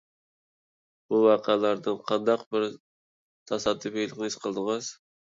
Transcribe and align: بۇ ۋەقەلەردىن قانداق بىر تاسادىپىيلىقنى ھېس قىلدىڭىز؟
بۇ 1.09 1.17
ۋەقەلەردىن 1.25 1.99
قانداق 2.11 2.45
بىر 2.55 2.65
تاسادىپىيلىقنى 3.51 4.25
ھېس 4.31 4.39
قىلدىڭىز؟ 4.47 4.89